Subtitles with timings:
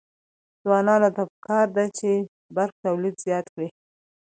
[0.61, 2.09] ځوانانو ته پکار ده چې،
[2.55, 3.67] برق تولید زیات کړي.